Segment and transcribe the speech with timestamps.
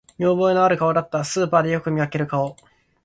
[0.17, 2.55] 見覚えのある顔だった、スーパーでよく見かける顔